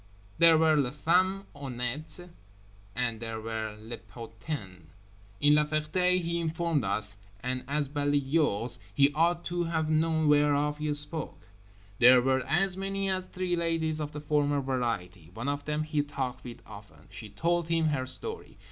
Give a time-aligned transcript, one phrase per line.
[0.39, 2.27] There were les femmes honnêtes
[2.95, 4.87] and there were les putains.
[5.39, 10.91] In La Ferté, he informed us—and as balayeur he ought to have known whereof he
[10.95, 15.29] spoke—there were as many as three ladies of the former variety.
[15.35, 17.05] One of them he talked with often.
[17.11, 18.57] She told him her story.